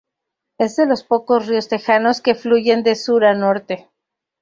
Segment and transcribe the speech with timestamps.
[0.57, 3.87] Es de los pocos ríos texanos que fluyen de sur a norte.